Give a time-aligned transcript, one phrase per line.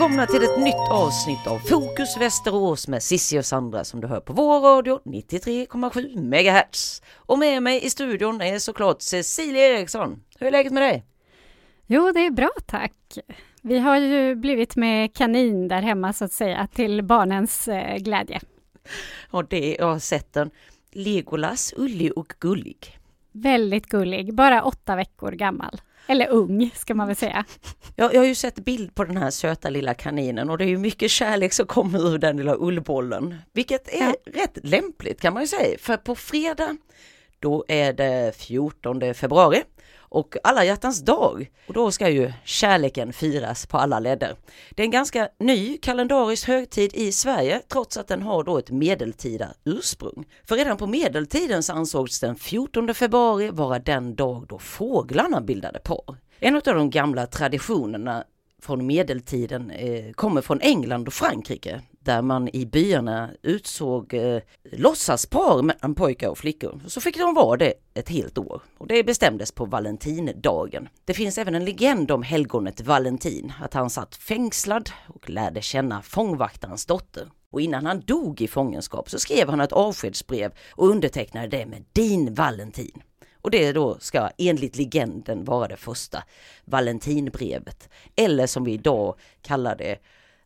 [0.00, 4.20] välkomna till ett nytt avsnitt av Fokus Västerås med Sissi och Sandra som du hör
[4.20, 7.02] på vår radio 93,7 MHz.
[7.14, 10.22] Och med mig i studion är såklart Cecilia Eriksson.
[10.38, 11.04] Hur är läget med dig?
[11.86, 13.18] Jo, det är bra tack.
[13.62, 18.40] Vi har ju blivit med kanin där hemma så att säga till barnens eh, glädje.
[19.32, 20.50] Ja, det jag har sett den.
[20.92, 22.98] Legolas, ullig och gullig.
[23.32, 25.80] Väldigt gullig, bara åtta veckor gammal.
[26.10, 27.44] Eller ung, ska man väl säga.
[27.96, 30.68] Jag, jag har ju sett bild på den här söta lilla kaninen och det är
[30.68, 33.36] ju mycket kärlek som kommer ur den lilla ullbollen.
[33.52, 34.14] Vilket är ja.
[34.24, 36.76] rätt lämpligt kan man ju säga, för på fredag
[37.40, 39.62] då är det 14 februari
[40.10, 41.50] och alla hjärtans dag.
[41.66, 44.36] Och då ska ju kärleken firas på alla ledder.
[44.70, 48.70] Det är en ganska ny kalendarisk högtid i Sverige trots att den har då ett
[48.70, 50.24] medeltida ursprung.
[50.44, 55.78] För redan på medeltiden så ansågs den 14 februari vara den dag då fåglarna bildade
[55.78, 56.16] par.
[56.38, 58.24] En av de gamla traditionerna
[58.62, 65.62] från medeltiden eh, kommer från England och Frankrike där man i byarna utsåg eh, låtsaspar
[65.62, 66.80] mellan pojkar och flickor.
[66.86, 70.88] Så fick de vara det ett helt år och det bestämdes på Valentindagen.
[71.04, 76.02] Det finns även en legend om helgonet Valentin, att han satt fängslad och lärde känna
[76.02, 77.28] fångvaktarens dotter.
[77.52, 81.84] Och innan han dog i fångenskap så skrev han ett avskedsbrev och undertecknade det med
[81.92, 83.02] din Valentin.
[83.42, 86.22] Och det då ska enligt legenden vara det första
[86.64, 87.88] Valentinbrevet.
[88.16, 89.98] Eller som vi idag kallar det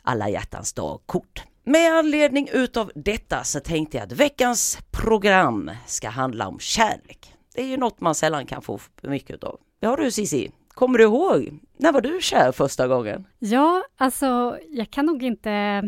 [0.04, 1.42] alla hjärtans dag-kort.
[1.64, 7.34] Med anledning utav detta så tänkte jag att veckans program ska handla om kärlek.
[7.54, 9.60] Det är ju något man sällan kan få mycket utav.
[9.80, 11.58] Ja du Cissi, kommer du ihåg?
[11.76, 13.26] När var du kär första gången?
[13.38, 15.82] Ja, alltså jag kan nog inte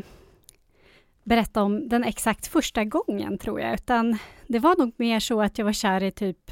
[1.24, 5.58] berätta om den exakt första gången tror jag, utan det var nog mer så att
[5.58, 6.50] jag var kär i typ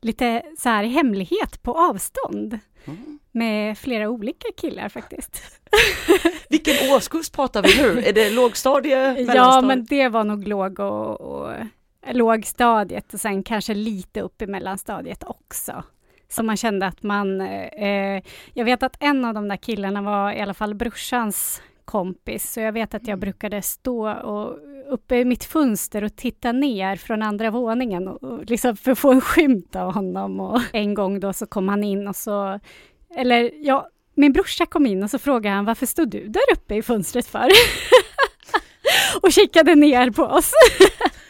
[0.00, 2.58] lite så här hemlighet på avstånd.
[2.84, 3.18] Mm.
[3.32, 5.42] Med flera olika killar faktiskt.
[6.48, 8.02] Vilken årskurs pratar vi nu?
[8.02, 9.20] Är det lågstadie?
[9.34, 11.54] Ja, men det var nog låg och, och
[12.10, 15.82] lågstadiet och sen kanske lite upp i mellanstadiet också.
[16.28, 17.40] Så man kände att man...
[17.40, 18.22] Eh,
[18.54, 22.60] jag vet att en av de där killarna var i alla fall brorsans kompis, så
[22.60, 23.20] jag vet att jag mm.
[23.20, 28.50] brukade stå och, uppe i mitt fönster och titta ner från andra våningen och, och
[28.50, 30.40] liksom för att få en skymt av honom.
[30.40, 32.60] Och en gång då så kom han in och så...
[33.16, 36.74] Eller ja, min brorsa kom in och så frågade han varför stod du där uppe
[36.74, 37.48] i fönstret för?
[39.22, 40.52] och kikade ner på oss.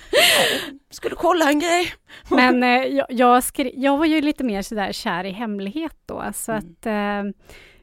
[0.90, 1.92] Skulle kolla en grej.
[2.30, 6.24] Men eh, jag, jag, skri- jag var ju lite mer sådär kär i hemlighet då,
[6.34, 6.64] så mm.
[6.64, 7.32] att eh,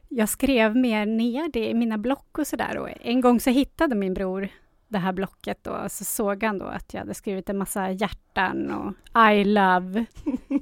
[0.08, 2.98] jag skrev mer ner det i mina block och sådär.
[3.00, 4.48] En gång så hittade min bror
[4.88, 8.70] det här blocket och så såg han då att jag hade skrivit en massa hjärtan
[8.70, 8.94] och
[9.32, 10.04] I love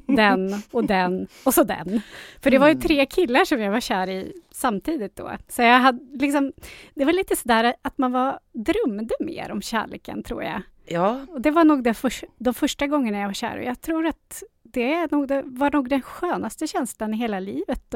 [0.06, 2.00] den och den och så den.
[2.40, 2.82] För det var ju mm.
[2.82, 5.30] tre killar som jag var kär i samtidigt då.
[5.48, 6.52] Så jag hade liksom,
[6.94, 10.62] det var lite sådär att man var, drömde mer om kärleken tror jag.
[10.87, 11.27] Ja.
[11.28, 14.06] Och det var nog det för, de första gångerna jag var kär och jag tror
[14.06, 17.95] att det, är nog det var nog den skönaste känslan i hela livet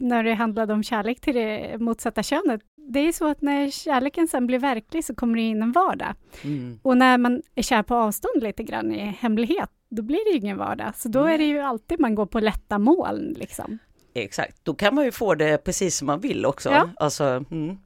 [0.00, 2.60] när det handlade om kärlek till det motsatta könet.
[2.76, 6.14] Det är så att när kärleken sen blir verklig så kommer det in en vardag.
[6.44, 6.78] Mm.
[6.82, 10.36] Och när man är kär på avstånd lite grann i hemlighet, då blir det ju
[10.36, 10.92] ingen vardag.
[10.96, 13.78] Så då är det ju alltid man går på lätta moln liksom.
[14.14, 16.70] Exakt, då kan man ju få det precis som man vill också.
[16.70, 16.88] Ja.
[16.96, 17.78] Alltså, mm.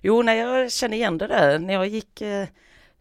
[0.00, 2.46] Jo, när jag känner igen det där, när jag gick eh,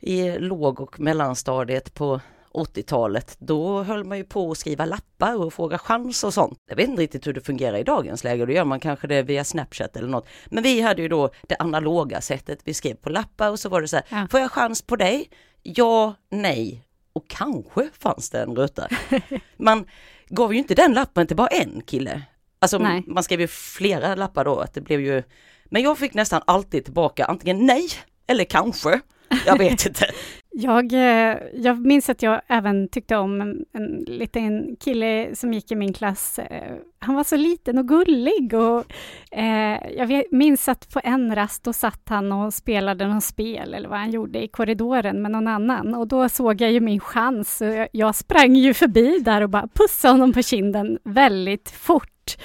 [0.02, 2.22] i låg och mellanstadiet på
[2.54, 6.58] 80-talet, då höll man ju på att skriva lappar och fråga chans och sånt.
[6.70, 9.22] Jag vet inte riktigt hur det fungerar i dagens läge, då gör man kanske det
[9.22, 10.28] via Snapchat eller något.
[10.46, 13.82] Men vi hade ju då det analoga sättet, vi skrev på lappar och så var
[13.82, 14.28] det så här, ja.
[14.32, 15.30] får jag chans på dig?
[15.64, 16.84] Ja, nej
[17.14, 18.88] och kanske fanns det en ruta.
[19.58, 19.86] Man
[20.30, 22.22] gav ju inte den lappen till bara en kille.
[22.60, 23.04] Alltså nej.
[23.08, 25.24] man skrev ju flera lappar då, att det blev ju
[25.66, 27.90] men jag fick nästan alltid tillbaka antingen nej
[28.28, 29.02] eller kanske.
[29.46, 30.06] Jag vet inte.
[30.52, 35.72] jag, eh, jag minns att jag även tyckte om en, en liten kille som gick
[35.72, 36.40] i min klass.
[36.40, 38.86] Eh, han var så liten och gullig och
[39.32, 43.90] eh, jag minns att på en rast då satt han och spelade något spel eller
[43.90, 47.62] vad han gjorde i korridoren med någon annan och då såg jag ju min chans.
[47.62, 52.38] Jag, jag sprang ju förbi där och bara pussade honom på kinden väldigt fort.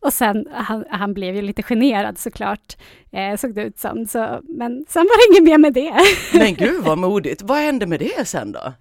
[0.00, 2.76] Och sen, han, han, blev ju lite generad såklart,
[3.12, 4.06] eh, såg det ut som.
[4.06, 5.94] Så, men sen var det inget mer med det.
[6.38, 7.42] Men gud vad modigt!
[7.42, 8.72] Vad hände med det sen då?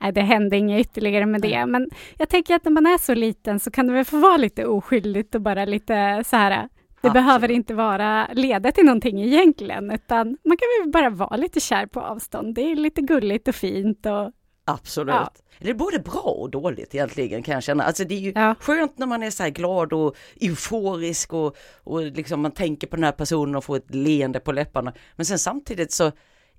[0.00, 1.66] Nej, det hände inget ytterligare med det.
[1.66, 4.36] Men jag tänker att när man är så liten så kan det väl få vara
[4.36, 6.68] lite oskyldigt och bara lite så här
[7.02, 7.24] det Absolut.
[7.24, 11.86] behöver inte vara leda till någonting egentligen, utan man kan väl bara vara lite kär
[11.86, 12.54] på avstånd.
[12.54, 14.32] Det är lite gulligt och fint och
[14.64, 15.14] Absolut.
[15.14, 15.32] Ja.
[15.58, 17.84] Det är både bra och dåligt egentligen kan jag känna.
[17.84, 18.54] Alltså det är ju Ja.
[18.60, 22.96] skönt när man är så här glad och euforisk och, och liksom man tänker på
[22.96, 24.92] den här personen och får ett leende på läpparna.
[25.16, 26.12] Men sen samtidigt så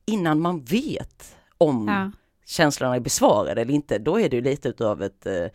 [0.05, 2.11] innan man vet om Ja.
[2.45, 5.45] känslorna är besvarade eller inte, då är det ju lite utav ett eh,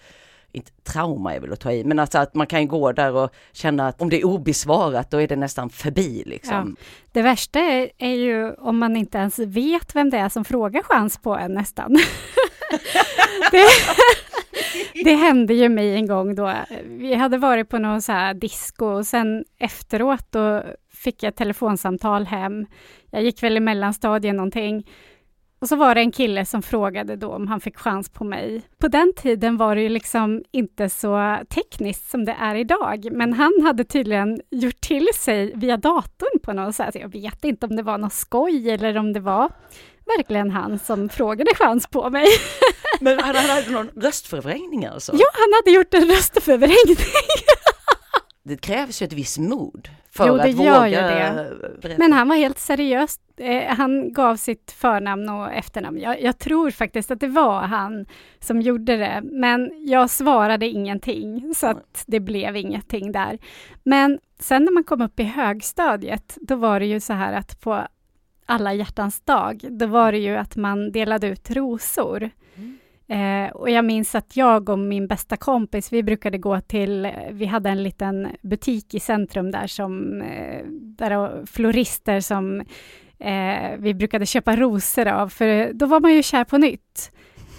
[0.52, 3.30] inte trauma är väl att ta i, men alltså att man kan gå där och
[3.52, 6.76] känna att om det är obesvarat då är det nästan förbi liksom.
[7.12, 10.82] Det värsta är, är ju om man inte ens vet vem det är som frågar
[10.82, 11.92] chans på en nästan.
[13.50, 13.66] det,
[15.04, 16.54] det hände ju mig en gång då.
[16.86, 20.62] Vi hade varit på någon så här disco och sen efteråt då
[20.94, 22.66] fick jag ett telefonsamtal hem.
[23.10, 24.86] Jag gick väl i mellanstadiet någonting.
[25.60, 28.62] Och så var det en kille som frågade då om han fick chans på mig.
[28.78, 33.32] På den tiden var det ju liksom inte så tekniskt som det är idag, men
[33.32, 36.94] han hade tydligen gjort till sig via datorn på något sätt.
[36.94, 39.50] Jag vet inte om det var något skoj eller om det var
[40.16, 42.26] verkligen han som frågade chans på mig.
[43.00, 45.12] Men han hade någon röstförvrängning alltså?
[45.12, 46.96] Ja, han hade gjort en röstförvrängning.
[48.42, 49.88] Det krävs ju ett visst mod
[50.18, 51.52] för Jo, det gör ju det.
[51.82, 51.98] berätta.
[51.98, 53.20] Men han var helt seriös.
[53.36, 55.98] Eh, han gav sitt förnamn och efternamn.
[55.98, 58.06] Jag, jag tror faktiskt att det var han
[58.40, 63.38] som gjorde det, men jag svarade ingenting, så att det blev ingenting där.
[63.84, 67.60] Men sen när man kom upp i högstadiet, då var det ju så här att
[67.60, 67.86] på
[68.46, 72.30] alla hjärtans dag, då var det ju att man delade ut rosor.
[73.08, 77.46] Eh, och jag minns att jag och min bästa kompis, vi brukade gå till, vi
[77.46, 82.60] hade en liten butik i centrum där som, eh, där var florister som
[83.18, 87.12] eh, vi brukade köpa rosor av, för då var man ju kär på nytt.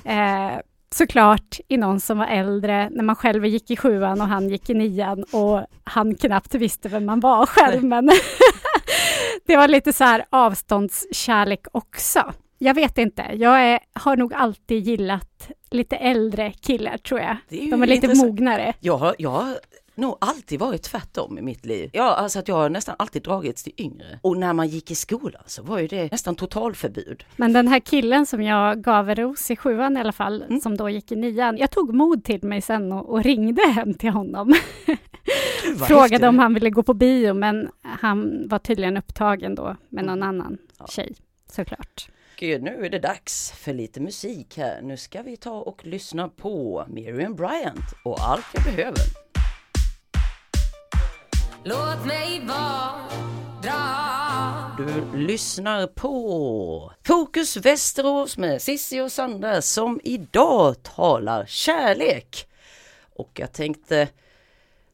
[0.06, 0.52] Eh,
[0.92, 4.70] såklart i någon som var äldre, när man själv gick i sjuan och han gick
[4.70, 8.06] i nian och han knappt visste vem man var själv, men
[9.46, 12.34] det var lite så här avståndskärlek också.
[12.62, 17.38] Jag vet inte, jag är, har nog alltid gillat lite äldre killar tror jag.
[17.50, 18.30] Är De är lite intressant.
[18.30, 18.74] mognare.
[18.80, 19.56] Jag har, jag har
[19.96, 21.90] nog alltid varit tvärtom i mitt liv.
[21.94, 24.20] Ja, alltså att jag har nästan alltid dragits till yngre.
[24.22, 27.24] Och när man gick i skolan så var ju det nästan totalförbud.
[27.36, 30.60] Men den här killen som jag gav ros i sjuan i alla fall, Mm.
[30.62, 33.94] som då gick i nian, jag tog mod till mig sen och, och ringde hem
[33.94, 34.54] till honom.
[35.88, 40.24] Frågade om han ville gå på bio, men han var tydligen upptagen då med någon
[40.24, 40.88] annan Ja.
[40.90, 41.16] tjej,
[41.52, 42.10] såklart.
[42.40, 44.82] Gud, nu är det dags för lite musik här.
[44.82, 49.04] Nu ska vi ta och lyssna på Miriam Bryant och Allt jag behöver.
[51.64, 53.08] Låt mig vara
[54.78, 62.48] Du lyssnar på Fokus Västerås med Sissi och Sandra som idag talar kärlek.
[63.16, 64.08] Och jag tänkte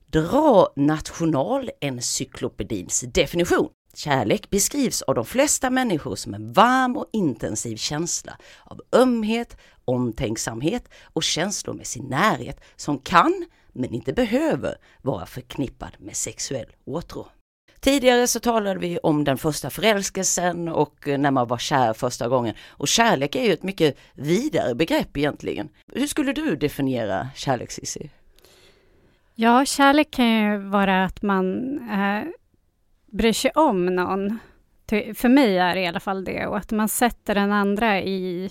[0.07, 3.69] dra Nationalencyklopedins definition.
[3.95, 10.89] Kärlek beskrivs av de flesta människor som en varm och intensiv känsla av ömhet, omtänksamhet
[11.03, 17.27] och känslomässig närhet som kan, men inte behöver, vara förknippad med sexuell åtrå.
[17.80, 22.27] Tidigare så talade vi om den första förälskelsen och eh, när man var kär första
[22.27, 22.56] gången.
[22.68, 25.69] Och kärlek är ju ett mycket vidare begrepp egentligen.
[25.94, 28.09] Hur skulle du definiera kärlek Cissi?
[29.36, 32.24] Ja, kärlek kan ju vara att man eh,
[33.17, 34.39] bryr sig om någon.
[35.15, 36.47] För mig är det i alla fall det.
[36.47, 38.50] Och att man sätter den andra i,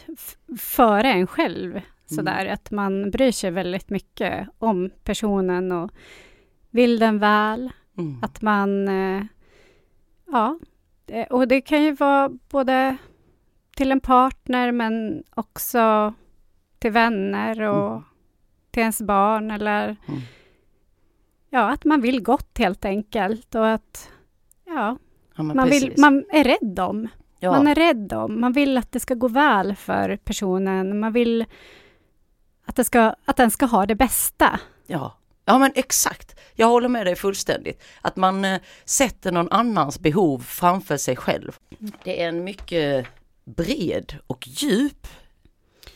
[0.59, 1.81] före en själv.
[2.07, 5.91] Sådär, att man bryr sig väldigt mycket om personen och
[6.71, 7.71] vill den väl.
[7.99, 8.19] Mm.
[8.23, 8.89] Att man...
[8.89, 9.23] Eh,
[10.27, 10.59] ja,
[11.07, 12.97] det- och det kan ju vara både
[13.77, 16.15] till en partner men också
[16.79, 18.03] till vänner och Mm.
[18.71, 20.21] till ens barn eller Mm.
[21.51, 24.11] ja, att man vill gott helt enkelt och att
[24.67, 24.99] ja,
[25.37, 25.99] Ja, man, vill, precis.
[25.99, 27.09] man är rädd om.
[27.41, 27.51] ja.
[27.51, 31.45] Man är rädd om, man vill att det ska gå väl för personen, man vill
[32.65, 34.61] att, det ska, att den ska ha det bästa.
[34.87, 35.19] Ja.
[35.45, 36.41] ja, men exakt.
[36.55, 37.83] Jag håller med dig fullständigt.
[38.01, 41.59] Att man eh, sätter någon annans behov framför sig själv.
[42.05, 43.07] Det är en mycket
[43.45, 45.07] bred och djup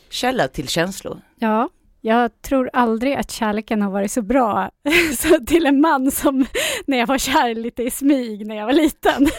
[0.09, 1.21] källa till känslor.
[1.35, 1.69] Ja,
[2.01, 4.71] jag tror aldrig att kärleken har varit så bra
[5.17, 6.45] så till en man som
[6.87, 9.27] när jag var kär lite i smyg när jag var liten.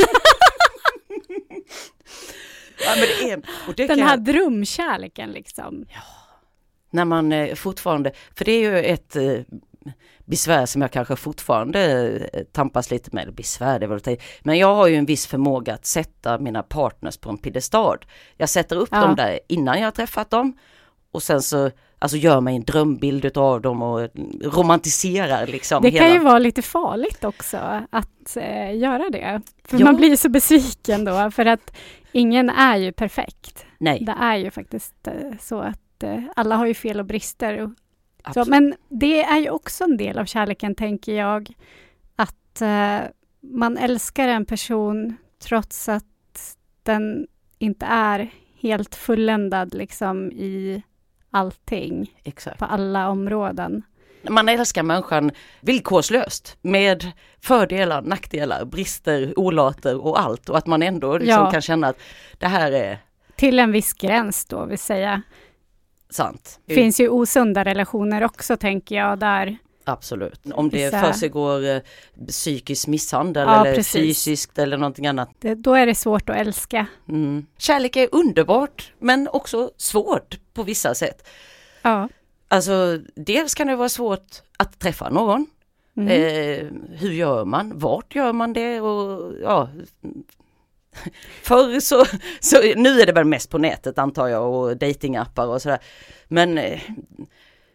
[2.85, 3.43] Ja, det är,
[3.77, 5.85] det Den här jag- drömkärleken liksom.
[6.91, 9.41] när man eh, fortfarande, för det är ju ett eh,
[10.25, 11.81] besvär som jag kanske fortfarande
[12.33, 14.19] eh, tampas lite med, besvär det ta i.
[14.41, 17.99] men jag har ju en viss förmåga att sätta mina partners på en piedestal.
[18.37, 19.01] Jag sätter upp Ja.
[19.01, 20.59] dem där innan jag har träffat dem
[21.13, 21.71] och sen så
[22.03, 24.09] alltså gör mig en drömbild av dem och
[24.45, 26.05] romantiserar liksom Det hela.
[26.05, 27.57] kan ju vara lite farligt också
[27.91, 29.41] att eh, göra det.
[29.65, 29.85] För Ja.
[29.85, 31.77] man blir så besviken då, för att
[32.13, 33.67] ingen är ju perfekt.
[33.79, 37.59] Nej, Det är ju faktiskt eh, så att eh, alla har ju fel och brister.
[37.63, 37.71] Och,
[38.35, 41.53] så, men det är ju också en del av kärleken, tänker jag,
[42.17, 42.99] att eh,
[43.41, 46.05] man älskar en person trots att
[46.83, 47.27] den
[47.59, 48.31] inte är
[48.61, 50.83] helt fulländad liksom i
[51.31, 52.59] allting, Exakt.
[52.59, 53.83] på alla områden.
[54.29, 61.19] Man älskar människan villkorslöst med fördelar, nackdelar, brister, olater och allt och att man ändå
[61.19, 61.51] liksom Ja.
[61.51, 61.99] kan känna att
[62.39, 62.99] det här är
[63.37, 65.23] Till en viss gräns då, vill säga.
[66.11, 66.61] sant.
[66.67, 69.57] Det finns ju osunda relationer också, tänker jag, där
[69.91, 70.41] Absolut.
[70.55, 71.81] Om det försiggår eh,
[72.29, 73.93] psykisk misshandel Ja, eller precis.
[73.93, 75.31] fysiskt eller någonting annat.
[75.41, 76.87] det, då är det svårt att älska.
[77.09, 77.47] Mm.
[77.59, 81.29] Kärlek är underbart men också svårt på vissa sätt.
[81.83, 82.09] Ja.
[82.49, 85.47] Alltså dels kan det vara svårt att träffa någon.
[85.97, 86.09] Mm.
[86.09, 86.67] Eh,
[86.99, 87.79] hur gör man?
[87.79, 88.81] Vart gör man det?
[88.81, 89.69] Och, ja.
[91.43, 92.05] Förr så,
[92.41, 95.79] så, nu är det väl mest på nätet antar jag och datingappar och sådär.
[96.29, 96.81] Men eh,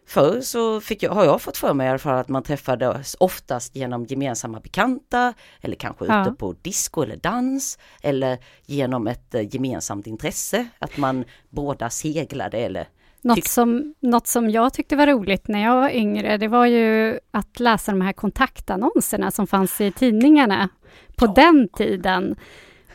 [0.06, 3.16] förr så fick jag, har jag fått för mig i alla fall att man träffades
[3.20, 6.22] oftast genom gemensamma bekanta eller kanske Ja.
[6.22, 12.58] ute på disco eller dans eller genom ett eh, gemensamt intresse, att man båda seglade
[12.58, 12.88] eller
[13.22, 17.18] Något, som, något som jag tyckte var roligt när jag var yngre, det var ju
[17.30, 20.68] att läsa de här kontaktannonserna som fanns i tidningarna
[21.16, 21.32] på Ja.
[21.36, 22.36] den tiden.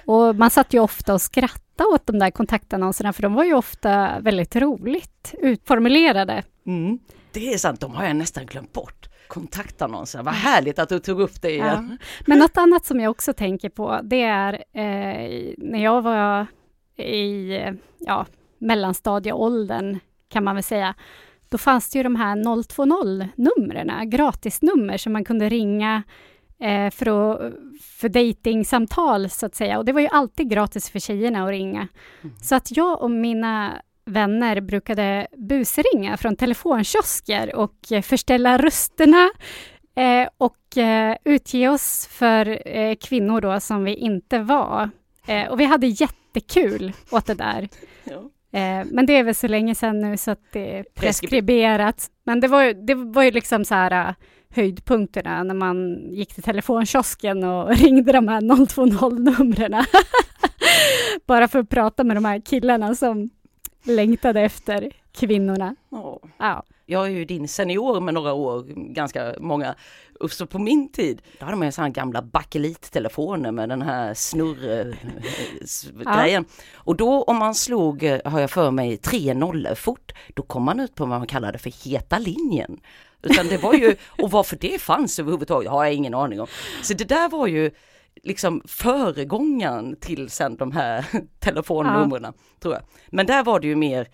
[0.06, 3.54] Och man satt ju ofta och skrattade åt de där kontaktannonserna, för de var ju
[3.54, 6.44] ofta väldigt roligt utformulerade.
[6.66, 7.00] Mm.
[7.32, 9.10] Det är sant, de har jag nästan glömt bort.
[9.28, 11.98] Kontaktannonser, vad härligt att du tog upp det igen.
[12.26, 16.48] Men något annat som jag också tänker på, det är eh, när jag var
[16.98, 17.60] i
[18.00, 18.26] ja,
[18.58, 20.00] mellanstadieåldern,
[20.30, 20.96] kan man väl säga,
[21.50, 26.04] då fanns det ju de här 020-numren, gratisnummer som man kunde ringa
[26.60, 29.78] eh, för, att, för dejtingsamtal så att säga.
[29.78, 31.88] Och det var ju alltid gratis för tjejerna att ringa.
[32.42, 39.30] Så att jag och mina vänner brukade busringa från telefonkiosker och eh, förställa rösterna
[39.96, 44.90] eh, och eh, utge oss för eh, kvinnor då som vi inte var.
[45.50, 47.70] Och vi hade jättekul åt det där.
[48.04, 48.22] Ja.
[48.86, 52.08] Men det är väl så länge sedan nu så att det är preskriberat.
[52.24, 54.16] Men det var ju, det var ju liksom så här
[54.50, 59.84] höjdpunkterna när man gick till telefonkiosken och ringde de här 020-numren.
[61.26, 63.30] Bara för att prata med de här killarna som
[63.84, 65.76] längtade efter kvinnorna.
[65.90, 66.20] Ja.
[66.38, 69.76] Ja, Jag är ju din senior med några år, ganska många.
[70.30, 76.46] Så på min tid, då hade man ju sådana gamla bakelittelefoner med den här snurr-grejen.
[76.74, 80.64] Och då om man slog, eh, har jag för mig, tre nollor fort, då kom
[80.64, 82.80] man ut på vad man kallade för heta linjen.
[83.24, 86.48] Utan det var ju, och varför det fanns överhuvudtaget har jag ingen aning om.
[86.82, 87.72] Så det där var ju
[88.24, 91.06] liksom föregångaren till sen de här
[91.40, 92.84] telefonnumren, tror jag.
[93.08, 94.08] Men där var det ju mer,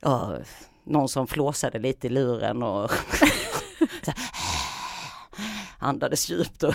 [0.00, 0.36] ja,
[0.84, 2.90] någon som flåsade lite i luren och
[4.02, 4.16] så här,
[5.78, 6.62] andades djupt.
[6.62, 6.74] Och,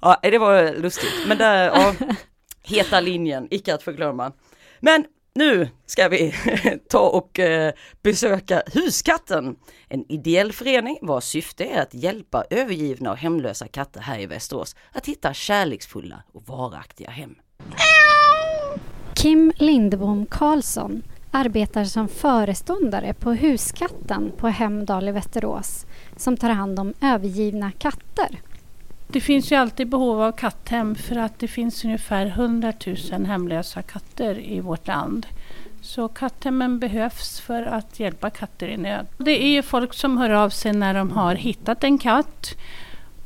[0.00, 1.28] ja, det var lustigt.
[1.28, 1.94] Men där, ja,
[2.62, 4.32] heta linjen, icke att förglömma.
[4.80, 6.34] Men nu ska vi
[6.88, 7.72] ta och eh,
[8.02, 9.56] besöka Huskatten,
[9.88, 14.76] en ideell förening vars syfte är att hjälpa övergivna och hemlösa katter här i Västerås
[14.92, 17.34] att hitta kärleksfulla och varaktiga hem.
[19.14, 25.86] Kim Lindbom Karlsson arbetar som föreståndare på Huskatten på Hemdal i Västerås
[26.16, 28.40] som tar hand om övergivna katter.
[29.14, 32.72] Det finns ju alltid behov av katthem för att det finns ungefär 100
[33.10, 35.26] 000 hemlösa katter i vårt land.
[35.80, 39.06] Så katthemmen behövs för att hjälpa katter i nöd.
[39.18, 42.54] Det är ju folk som hör av sig när de har hittat en katt.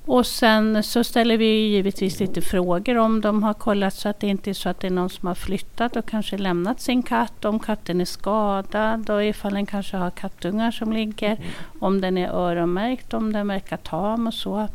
[0.04, 4.26] Och sen så ställer vi givetvis lite frågor om de har kollat så att det
[4.26, 7.44] inte är så att det är någon som har flyttat och kanske lämnat sin katt.
[7.44, 11.38] Om katten är skadad och ifall den kanske har kattungar som ligger.
[11.78, 14.68] Om den är öronmärkt, om den verkar tam och så.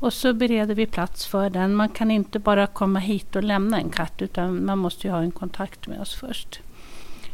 [0.00, 1.74] Och så bereder vi plats för den.
[1.74, 5.20] Man kan inte bara komma hit och lämna en katt utan man måste ju ha
[5.20, 6.60] en kontakt med oss först.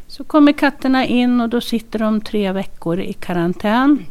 [0.07, 4.07] Så kommer katterna in och då sitter de tre veckor i karantän.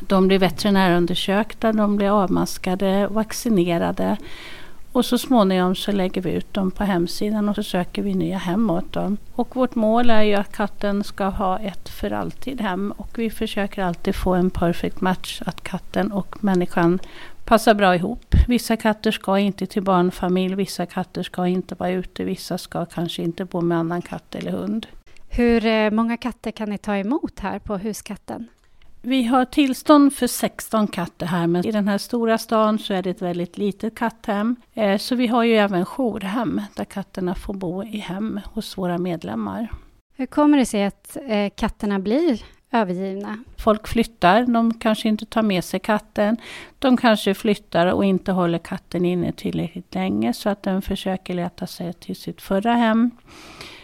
[0.00, 4.16] De blir veterinärundersökta, de blir avmaskade, vaccinerade.
[4.92, 8.38] Och så småningom så lägger vi ut dem på hemsidan och så söker vi nya
[8.38, 9.16] hem åt dem.
[9.32, 13.30] Och vårt mål är ju att katten ska ha ett för alltid hem och vi
[13.30, 16.98] försöker alltid få en perfect match, att katten och människan
[17.50, 18.34] passar bra ihop.
[18.48, 23.22] Vissa katter ska inte till barnfamilj, vissa katter ska inte vara ute, vissa ska kanske
[23.22, 24.86] inte bo med annan katt eller hund.
[25.28, 28.48] Hur eh, många katter kan ni ta emot här på Huskatten?
[29.02, 33.02] Vi har tillstånd för 16 katter här, men i den här stora stan så är
[33.02, 34.56] det ett väldigt litet katthem.
[34.74, 38.98] Eh, Så vi har ju även jourhem där katterna får bo i hem hos våra
[38.98, 39.68] medlemmar.
[40.16, 43.38] Hur kommer det sig att eh, katterna blir övergivna?
[43.58, 46.36] Folk flyttar, de kanske inte tar med sig katten.
[46.78, 51.66] De kanske flyttar och inte håller katten inne tillräckligt länge så att den försöker leta
[51.66, 53.10] sig till sitt förra hem.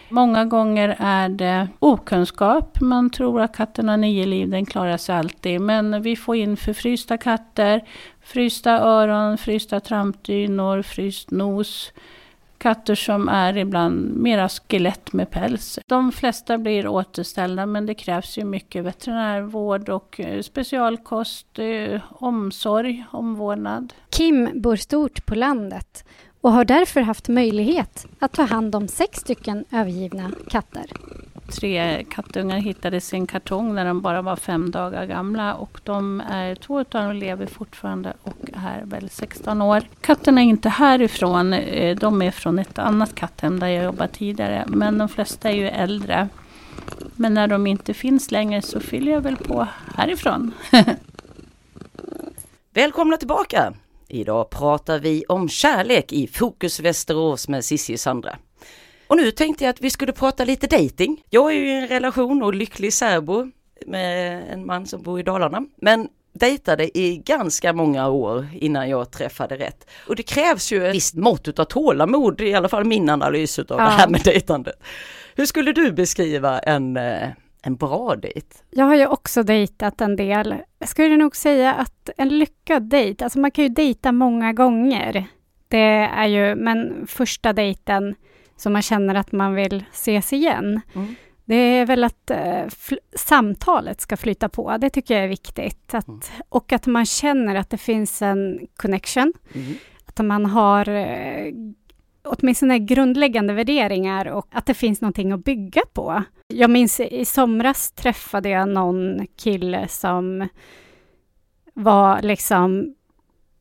[0.09, 2.81] Många gånger är det okunskap.
[2.81, 5.61] Man tror att katten har nio liv, den klarar sig alltid.
[5.61, 7.83] Men vi får in förfrysta katter,
[8.21, 11.91] frysta öron, frysta trampdynor, fryst nos.
[12.57, 15.79] Katter som är ibland mera skelett med päls.
[15.87, 23.05] De flesta blir återställda men det krävs ju mycket veterinärvård och eh, specialkost, eh, omsorg,
[23.11, 23.93] omvårdnad.
[24.09, 26.05] Kim bor stort på landet
[26.41, 30.85] och har därför haft möjlighet att ta hand om sex stycken övergivna katter.
[31.51, 36.21] Tre kattungar hittades i en kartong när de bara var fem dagar gamla och de
[36.29, 39.83] är, två av dem lever fortfarande och är väl 16 år.
[40.01, 44.63] Katterna är inte härifrån, eh, de är från ett annat katthem där jag jobbat tidigare
[44.67, 46.29] men de flesta är ju äldre.
[47.15, 50.53] Men när de inte finns längre så fyller jag väl på härifrån.
[52.73, 53.73] Välkomna tillbaka!
[54.09, 58.37] Idag pratar vi om kärlek i Fokus Västerås med Cissi och Sandra.
[59.07, 61.23] Och nu tänkte jag att vi skulle prata lite dating.
[61.29, 63.51] Jag är ju i en relation och lycklig särbo
[63.85, 65.65] med en man som bor i Dalarna.
[65.81, 69.87] Men dejtade i ganska många år innan jag träffade rätt.
[70.07, 73.65] Och det krävs ju ett visst mått av tålamod, i alla fall min analys av
[73.69, 73.75] Ja.
[73.75, 74.73] det här med dejtande.
[75.35, 77.29] Hur skulle du beskriva en, eh,
[77.61, 78.47] en bra dejt?
[78.69, 80.55] Jag har ju också dejtat en del.
[80.79, 85.25] Jag skulle nog säga att en lyckad dejt, alltså man kan ju dejta många gånger.
[85.67, 88.15] Det är ju, men första dejten
[88.55, 90.81] som man känner att man vill ses igen.
[90.95, 91.15] Mm.
[91.45, 92.65] Det är väl att eh,
[93.15, 94.77] samtalet ska flyta på.
[94.77, 95.93] Det tycker jag är viktigt.
[95.93, 96.19] Att, Mm.
[96.49, 99.33] Och att man känner att det finns en connection.
[99.53, 99.73] Mm.
[100.05, 101.53] Att man har eh,
[102.27, 106.23] åtminstone grundläggande värderingar och att det finns någonting att bygga på.
[106.47, 110.47] Jag minns i somras träffade jag någon kille som
[111.73, 112.95] var liksom,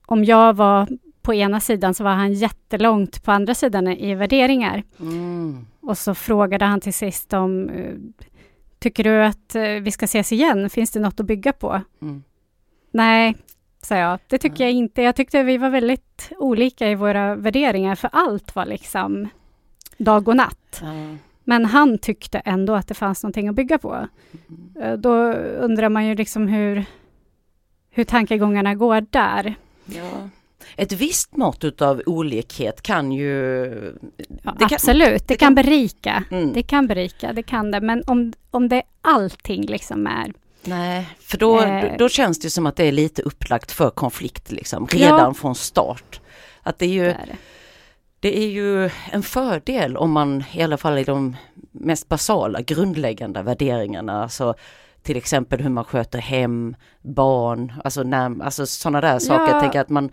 [0.07, 0.89] om jag var
[1.23, 4.83] på ena sidan så var han jättelångt på andra sidan i värderingar.
[5.01, 5.67] Mm.
[5.81, 7.71] Och så frågade han till sist om,
[8.79, 10.71] tycker du att eh, vi ska ses igen?
[10.71, 11.81] Finns det något att bygga på?
[12.03, 12.23] Mm.
[12.91, 13.37] Nej,
[13.87, 14.19] sa jag.
[14.29, 15.03] Det tycker jag inte.
[15.03, 19.29] Jag tyckte vi var väldigt olika i våra värderingar, för allt var liksom
[19.99, 20.81] dag och natt.
[20.83, 21.17] Ja.
[21.45, 24.09] Men han tyckte ändå att det fanns någonting att bygga på.
[24.81, 26.85] Eh, Då undrar man ju liksom hur,
[27.91, 29.55] hur tankegångarna går där.
[29.85, 30.29] Ja.
[30.77, 33.27] Ett visst mått utav olikhet kan ju...
[34.43, 36.25] Ja, Det kan- absolut, det, det kan kan- berika.
[36.31, 36.53] Mm.
[36.53, 37.81] Det kan berika, det kan det.
[37.81, 40.33] Men om, om det allting liksom är...
[40.67, 41.97] Nej, för då, Eh.
[41.99, 45.35] då, känns det som att det är lite upplagt för konflikt liksom, redan Ja.
[45.35, 46.21] från start.
[46.63, 47.37] Att det är, ju, det är det.
[48.21, 51.37] det är ju en fördel om man i alla fall i de
[51.73, 54.55] mest basala grundläggande värderingarna, alltså
[55.03, 59.45] till exempel hur man sköter hem, barn, alltså, när, alltså sådana där saker.
[59.45, 59.51] Ja.
[59.51, 60.11] Jag tänker att man,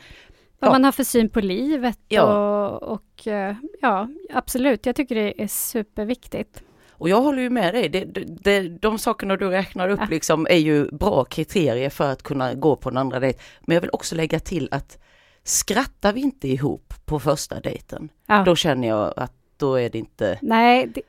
[0.59, 0.71] Vad Ja.
[0.71, 2.23] man har för syn på livet Ja.
[2.23, 4.85] och, och eh, ja, absolut.
[4.85, 6.63] Jag tycker det är superviktigt.
[6.97, 10.47] Och jag håller ju med dig, det, det, det, de sakerna du räknar upp liksom
[10.49, 13.39] är ju bra kriterier för att kunna gå på en andra dejt.
[13.61, 14.97] Men jag vill också lägga till att
[15.43, 18.43] skrattar vi inte ihop på första dejten, Ja.
[18.45, 20.37] då känner jag att då är det inte...
[20.41, 21.01] Nej, det,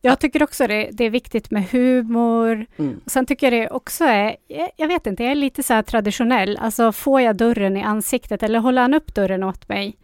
[0.00, 2.66] jag tycker också det, det är viktigt med humor.
[2.76, 3.00] Mm.
[3.04, 4.36] Och sen tycker jag det också är,
[4.76, 6.58] jag- vet inte, jag är lite så traditionell.
[6.60, 9.96] Alltså får jag dörren i ansiktet eller håller han upp dörren åt mig?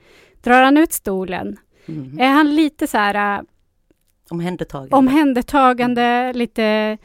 [0.42, 1.56] Drar han ut stolen?
[1.88, 2.20] Mm.
[2.20, 3.42] Är han lite så här äh,
[4.30, 4.96] Omhändertagande.
[4.96, 6.98] omhändertagande, lite...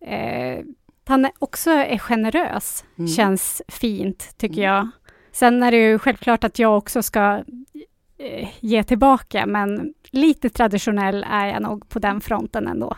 [0.00, 0.58] Eh,
[1.06, 3.08] han också är generös, Mm.
[3.08, 4.64] känns fint tycker Mm.
[4.74, 4.88] jag.
[5.32, 7.44] Sen är det ju självklart att jag också ska
[8.18, 12.96] eh, ge tillbaka, men lite traditionell är jag nog på den fronten ändå.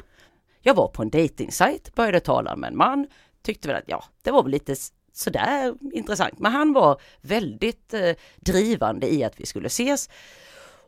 [0.62, 3.06] Jag var på en dejtingsajt, började tala med en man,
[3.42, 4.74] tyckte väl att ja, det var väl lite
[5.12, 6.38] sådär intressant.
[6.38, 8.00] Men han var väldigt eh,
[8.36, 10.08] drivande i att vi skulle ses.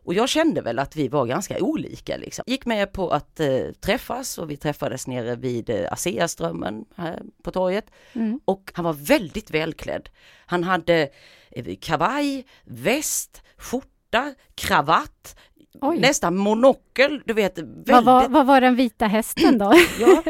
[0.08, 2.44] Och jag kände väl att vi var ganska olika liksom.
[2.46, 7.50] Gick med på att eh, träffas och vi träffades nere vid eh, Aseaströmmen här på
[7.50, 7.86] torget.
[8.12, 8.40] Mm.
[8.44, 10.08] Och han var väldigt välklädd.
[10.46, 11.08] Han hade
[11.50, 15.36] eh, kavaj, väst, skjorta, kravatt,
[15.80, 16.00] Oj.
[16.00, 17.58] nästan monokel, du vet.
[17.58, 17.88] Väldigt...
[17.88, 19.72] Vad, var, vad var den vita hästen då?
[19.98, 20.22] Ja.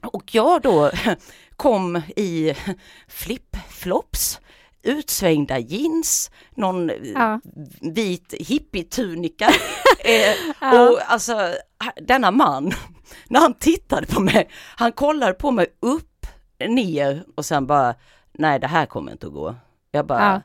[0.00, 0.90] Och jag då
[1.56, 2.54] kom i
[3.08, 4.40] flip-flops,
[4.86, 7.40] utsvängda jeans, någon Ja.
[7.80, 9.44] vit hippietunika.
[10.04, 10.88] eh, Ja.
[10.90, 11.54] Och alltså
[12.02, 12.72] denna man,
[13.28, 16.26] när han tittade på mig, han kollade på mig upp,
[16.68, 17.94] ner och sen bara,
[18.32, 19.54] nej det här kommer inte att gå.
[19.90, 20.40] Jag bara, Ja.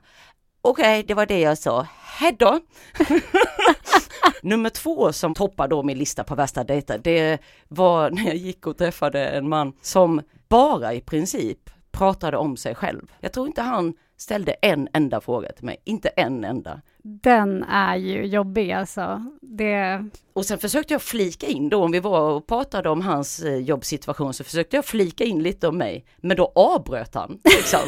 [0.61, 1.87] okej det var det jag sa,
[2.19, 2.59] hejdå.
[4.41, 8.67] Nummer två som toppar då min lista på värsta dejter, det var när jag gick
[8.67, 13.01] och träffade en man som bara i princip pratade om sig själv.
[13.19, 16.81] Jag tror inte han ställde en enda fråga till mig, inte en enda.
[17.03, 19.25] Den är ju jobbig alltså.
[19.41, 20.05] Det...
[20.33, 23.55] Och sen försökte jag flika in då, om vi var och pratade om hans eh,
[23.55, 27.39] jobbsituation, så försökte jag flika in lite om mig, men då avbröt han.
[27.43, 27.79] Liksom.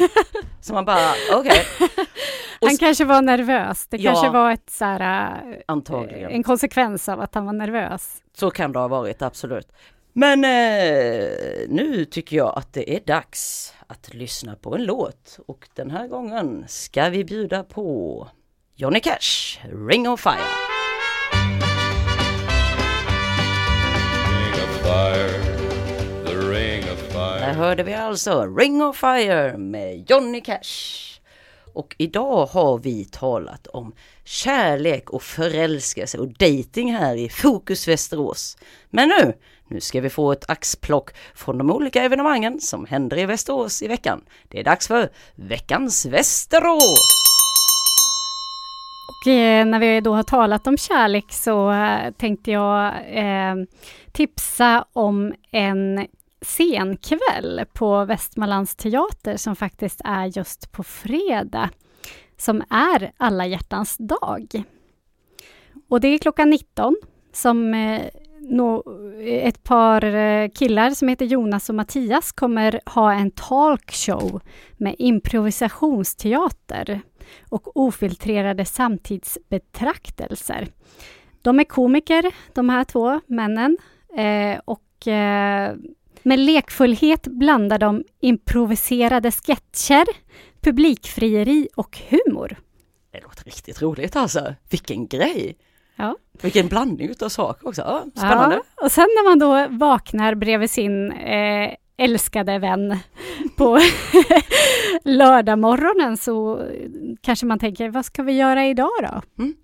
[0.60, 1.62] så man bara, okej.
[2.60, 3.86] Och Han kanske var nervös.
[3.86, 4.10] Det Ja.
[4.12, 6.30] kanske var ett så här, eh, Antagligen.
[6.30, 8.22] en konsekvens av att han var nervös.
[8.36, 9.72] Så kan det ha varit, absolut.
[10.16, 15.68] Men eh, nu tycker jag att det är dags att lyssna på en låt och
[15.74, 18.28] den här gången ska vi bjuda på
[18.74, 20.34] Johnny Cash, Ring of Fire.
[24.30, 25.28] Ring of fire,
[26.26, 27.52] the ring of Där fire.
[27.52, 31.00] hörde vi alltså Ring of Fire med Johnny Cash.
[31.74, 38.56] Och idag har vi talat om kärlek och förälskelse och dating här i Fokus Västerås.
[38.90, 39.34] Men nu,
[39.68, 43.88] nu ska vi få ett axplock från de olika evenemangen som händer i Västerås i
[43.88, 44.24] veckan.
[44.48, 47.24] Det är dags för veckans Västerås!
[49.08, 53.54] Och eh, när vi då har talat om kärlek så eh, tänkte jag eh,
[54.12, 56.06] tipsa om en
[56.44, 61.70] scenkväll på Västmanlands teater som faktiskt är just på fredag,
[62.36, 64.62] som är alla hjärtans dag.
[65.88, 66.96] Och det är klockan 19
[67.32, 68.02] som eh,
[69.20, 74.40] ett par eh, killar som heter Jonas och Mattias kommer ha en talkshow
[74.76, 77.00] med improvisationsteater
[77.48, 80.68] och ofiltrerade samtidsbetraktelser.
[81.42, 83.76] De är komiker, de här två männen,
[84.16, 85.74] eh, och eh,
[86.22, 90.06] med lekfullhet blandar de improviserade sketcher,
[90.60, 92.56] publikfrieri och humor.
[93.10, 94.54] Det låter riktigt roligt alltså.
[94.70, 95.56] Vilken grej!
[95.96, 96.16] Ja.
[96.42, 97.82] Vilken blandning utav saker också.
[97.82, 98.56] Ja, spännande.
[98.76, 102.98] Ja, och sen när man då vaknar bredvid sin eh, älskade vän
[103.56, 103.78] på
[105.04, 106.66] lördagmorgonen så
[107.20, 109.42] kanske man tänker, vad ska vi göra idag då?
[109.42, 109.54] Mm.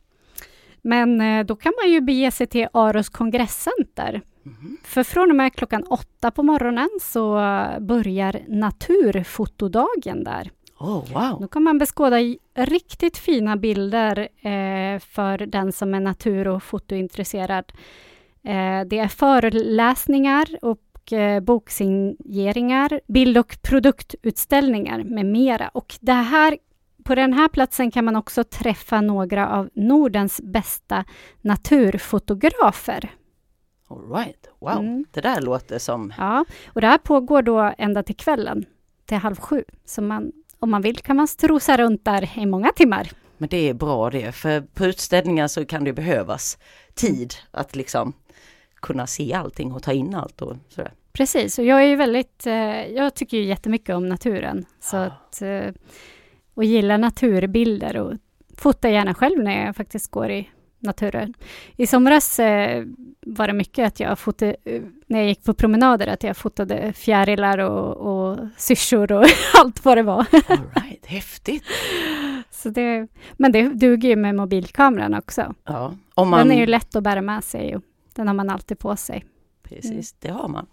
[0.82, 4.22] Men eh, då kan man ju bege sig till Aros kongresscenter.
[4.42, 4.76] Mhm.
[4.84, 7.34] För från och med klockan åtta på morgonen så
[7.80, 10.50] börjar naturfotodagen där.
[10.80, 11.40] Oh, wow!
[11.40, 12.16] Då kan man beskåda
[12.54, 17.72] riktigt fina bilder eh, för den som är natur och fotointresserad.
[18.42, 25.68] Eh, det är föreläsningar och eh, boksigneringar, bild och produktutställningar med mera.
[25.68, 26.58] Och det här,
[27.04, 31.04] på den här platsen kan man också träffa några av Nordens bästa
[31.40, 33.10] naturfotografer.
[33.88, 34.48] All right.
[34.58, 35.04] Wow, Mm.
[35.12, 36.12] det där låter som...
[36.18, 38.64] Ja, och det här pågår då ända till kvällen,
[39.04, 39.64] till halv sju.
[39.84, 43.10] Så man, om man vill kan man strosa runt där i många timmar.
[43.38, 46.58] Men det är bra det, för på utställningar så kan det behövas
[46.94, 48.12] tid att liksom
[48.82, 50.92] kunna se allting och ta in allt och sådär.
[51.12, 54.64] Precis, och jag är ju väldigt, eh, jag tycker ju jättemycket om naturen.
[54.80, 55.02] Så Ja.
[55.02, 55.74] att, eh,
[56.54, 58.12] och gillar naturbilder och
[58.56, 60.48] fotar gärna själv när jag faktiskt går i
[60.80, 61.34] naturen.
[61.76, 62.84] I somras eh,
[63.26, 66.92] var det mycket att jag fotade, eh, när jag gick på promenader, att jag fotade
[66.92, 70.26] fjärilar och, och syrsor och allt vad det var.
[70.48, 71.64] All right, häftigt!
[72.50, 75.54] Så det, men det duger ju med mobilkameran också.
[75.64, 76.48] Ja, om man...
[76.48, 77.76] Den är ju lätt att bära med sig
[78.14, 79.24] den har man alltid på sig.
[79.62, 80.66] Precis, det har man.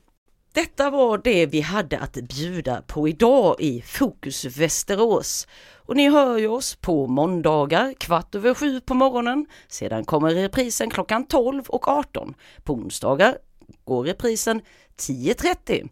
[0.58, 5.48] Detta var det vi hade att bjuda på idag i Fokus Västerås.
[5.76, 9.46] Och ni hör ju oss på måndagar kvart över sju på morgonen.
[9.67, 12.34] Sedan kommer reprisen klockan 12 och 18.
[12.63, 13.38] På onsdagar
[13.86, 14.62] går reprisen
[15.00, 15.89] 10.30.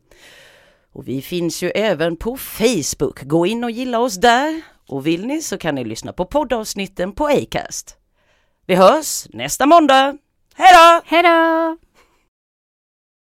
[0.94, 3.24] Och vi finns ju även på Facebook.
[3.24, 4.62] Gå in och gilla oss där.
[4.88, 7.98] Och vill ni så kan ni lyssna på poddavsnitten på Acast.
[8.66, 10.18] Vi hörs nästa måndag.
[10.56, 11.02] Hej då!
[11.06, 11.85] Hej då!